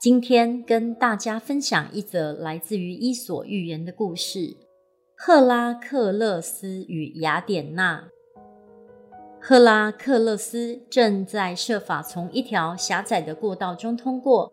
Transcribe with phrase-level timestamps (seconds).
[0.00, 4.56] 今天跟大家分享一则来自于《伊索寓言》的故事：
[5.14, 8.08] 赫拉克勒斯与雅典娜。
[9.38, 14.50] 赫拉克勒斯正在设法从一条狭窄的过道中通过，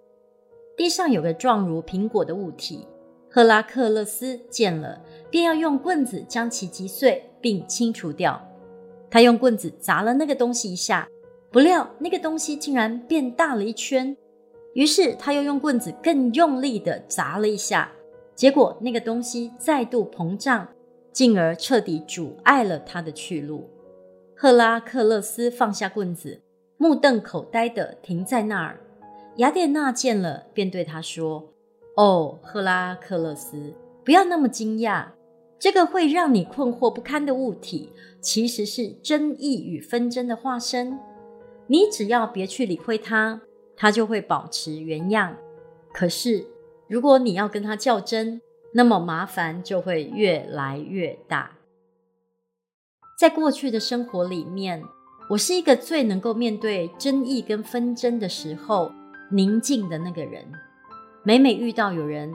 [0.75, 2.85] 地上有个状如苹果的物体。
[3.29, 8.45] 赫拉克勒斯见了，便要用棍子将其击碎并清除掉。
[9.09, 11.07] 他用棍子砸了那个东西一下，
[11.49, 14.17] 不料那个东西竟然变大了一圈。
[14.77, 17.91] 于是他又用棍子更用力地砸了一下，
[18.35, 20.67] 结果那个东西再度膨胀，
[21.11, 23.67] 进而彻底阻碍了他的去路。
[24.35, 26.39] 赫拉克勒斯放下棍子，
[26.77, 28.79] 目瞪口呆地停在那儿。
[29.37, 31.49] 雅典娜见了，便对他说
[31.97, 33.73] ：“哦，赫拉克勒斯，
[34.05, 35.07] 不要那么惊讶。
[35.57, 40.99] 这个会让你困惑不堪的物体，其实是争议与纷争的化身。
[41.65, 43.41] 你只要别去理会它，
[43.77, 45.37] 它就会保持原样。
[45.93, 46.45] 可是，
[46.89, 48.41] 如果你要跟它较真，
[48.73, 51.51] 那么麻烦就会越来越大。”
[53.17, 54.83] 在过去的生活里面，
[55.29, 58.91] 我是一个最能够面对争议跟纷争的时候
[59.31, 60.45] 宁静的那个人。
[61.23, 62.31] 每每遇到有人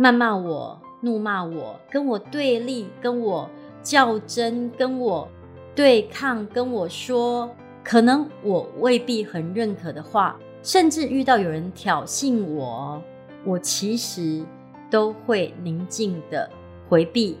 [0.00, 3.48] 谩骂我、怒骂我、跟我对立、跟我
[3.82, 5.28] 较真、跟我
[5.74, 13.00] 对抗、跟我说可能我未必很认可的话，甚至遇到有人挑衅我，
[13.44, 14.42] 我其实
[14.90, 16.50] 都会宁静的
[16.88, 17.36] 回避、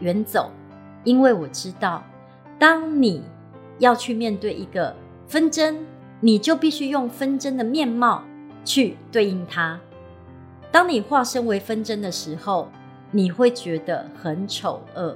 [0.00, 0.50] 远走，
[1.04, 2.02] 因为我知道。
[2.58, 3.22] 当你
[3.78, 4.96] 要去面对一个
[5.28, 5.76] 纷争，
[6.20, 8.22] 你就必须用纷争的面貌
[8.64, 9.78] 去对应它。
[10.72, 12.70] 当你化身为纷争的时候，
[13.10, 15.14] 你会觉得很丑恶，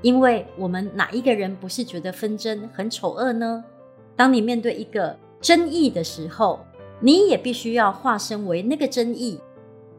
[0.00, 3.62] 因为我们哪一个人不是觉得纷争很丑恶呢？
[4.16, 6.66] 当你面对一个争议的时候，
[7.02, 9.38] 你也必须要化身为那个争议。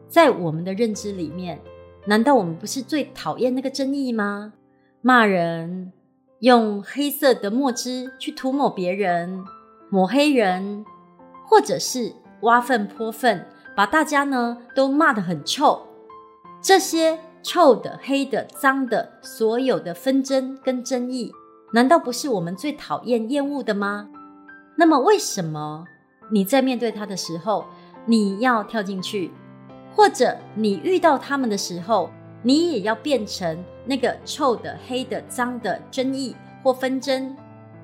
[0.08, 1.60] 在我们的认知里面，
[2.06, 4.54] 难道我们不是最讨厌那个争议吗？
[5.00, 5.92] 骂人。
[6.40, 9.44] 用黑色的墨汁去涂抹别人，
[9.88, 10.84] 抹黑人，
[11.46, 12.12] 或者是
[12.42, 15.80] 挖粪泼粪，把大家呢都骂得很臭。
[16.60, 21.32] 这些臭的、黑的、脏的，所有的纷争跟争议，
[21.72, 24.10] 难道不是我们最讨厌、厌恶的吗？
[24.76, 25.86] 那么，为什么
[26.30, 27.64] 你在面对他的时候，
[28.06, 29.30] 你要跳进去，
[29.94, 32.10] 或者你遇到他们的时候，
[32.42, 37.36] 你也要变成那个臭的、黑的、脏的争议或纷争，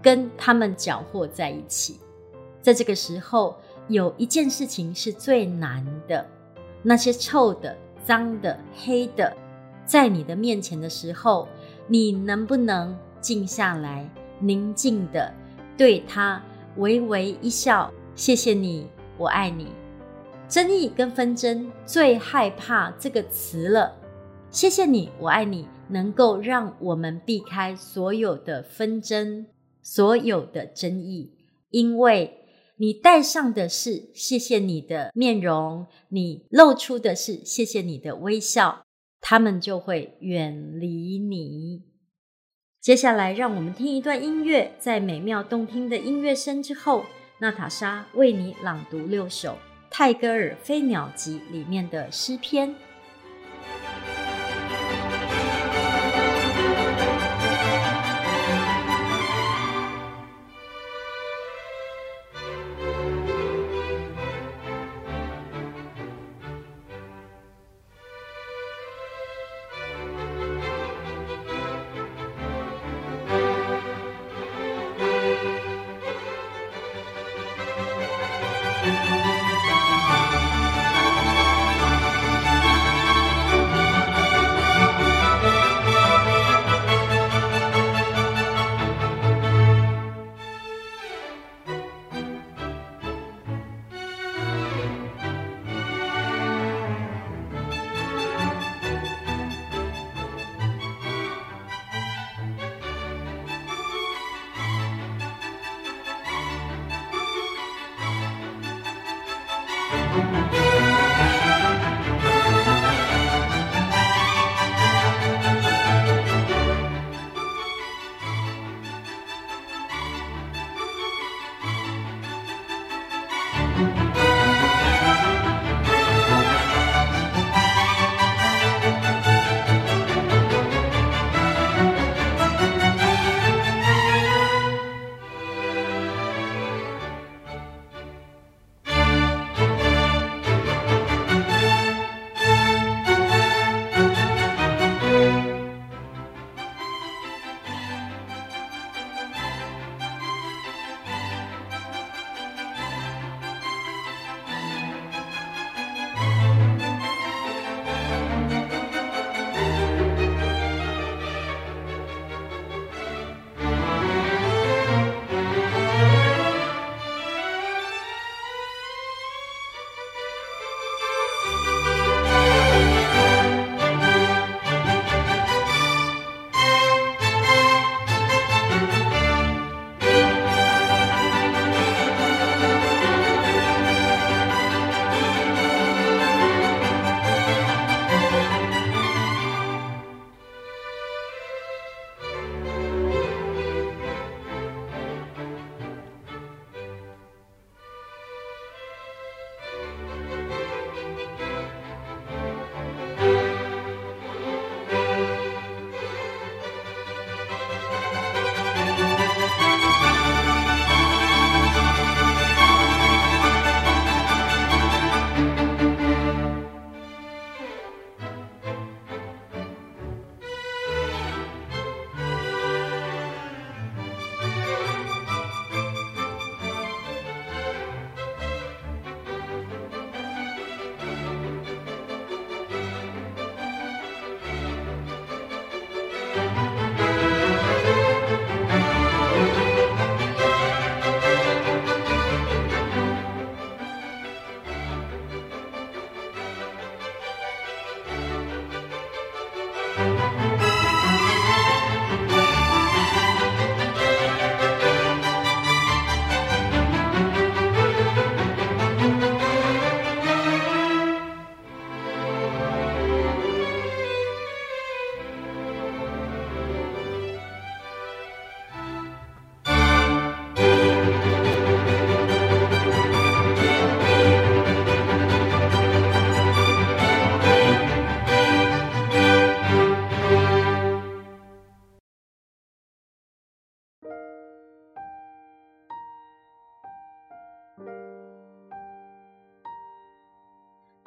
[0.02, 1.98] 跟他们搅和在一起。
[2.60, 3.56] 在这个时候，
[3.88, 6.26] 有一件事情是最难的：
[6.82, 9.34] 那些臭的、脏的、黑的，
[9.84, 11.48] 在你的面前的时候，
[11.86, 14.08] 你能不能静下来，
[14.38, 15.32] 宁静的
[15.76, 16.42] 对他
[16.76, 17.90] 微微一笑？
[18.14, 19.68] 谢谢你，我爱你。
[20.48, 23.96] 争议跟纷争最害怕这个词了。
[24.50, 29.46] 谢谢你，我爱你，能够让我们避开所有的纷争，
[29.80, 31.32] 所有的争议，
[31.70, 32.36] 因为
[32.78, 38.84] 你带上的是谢谢你的面容，你露出的是谢谢你的微笑，
[39.20, 41.84] 他们就会远离你。
[42.80, 47.04] 接下来，让我们听一段音乐，在美妙动听的音乐声之后，
[47.42, 49.56] 娜塔莎为你朗读六首
[49.88, 52.74] 泰戈尔《飞鸟集》里面的诗篇。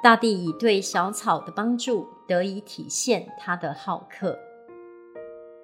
[0.04, 4.38] 大地以对小草的帮助得以体现它的好客。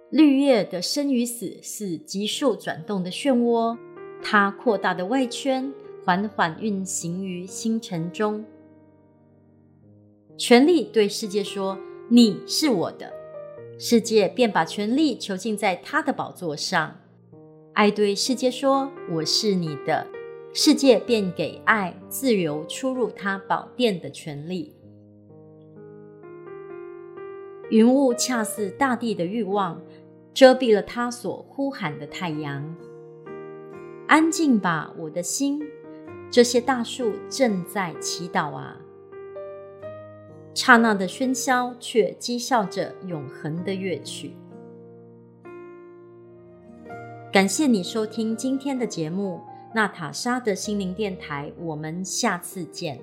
[0.09, 3.77] 绿叶的生与死是急速转动的漩涡，
[4.23, 5.71] 它扩大的外圈
[6.07, 8.43] 缓缓运行于星辰中。
[10.39, 13.13] 权力对世界说：“你是我的。”
[13.79, 16.99] 世界便把权力囚禁在他的宝座上。
[17.75, 20.07] 爱对世界说：“我是你的。”
[20.53, 24.75] 世界便给爱自由出入他宝殿的权利。
[27.71, 29.81] 云雾恰似大地的欲望，
[30.35, 32.75] 遮蔽了他所呼喊的太阳。
[34.09, 35.63] 安静吧，我的心，
[36.33, 38.77] 这些大树正在祈祷啊。
[40.53, 44.33] 刹那的喧嚣，却讥笑着永恒的乐曲。
[47.33, 49.41] 感谢你收听今天的节目。
[49.73, 53.01] 娜塔莎的心灵电台，我们下次见。